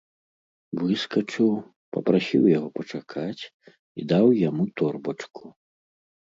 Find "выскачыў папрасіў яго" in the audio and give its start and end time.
0.79-2.69